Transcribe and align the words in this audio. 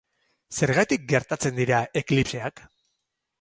Zergatik 0.59 1.05
gertatzen 1.11 1.55
dira 1.59 1.83
eklipseak? 2.03 2.65